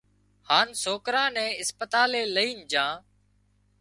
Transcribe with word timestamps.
هانَ 0.49 0.67
سوڪرا 0.83 1.25
نين 1.35 1.51
اسپتالئي 1.61 2.23
لائينَ 2.35 2.59
جھان 2.71 2.93